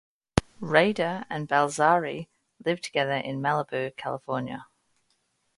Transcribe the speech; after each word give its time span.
Rayder 0.61 1.25
and 1.29 1.47
Balzary 1.47 2.27
live 2.65 2.81
together 2.81 3.11
in 3.13 3.39
Malibu, 3.39 3.95
California. 3.95 4.65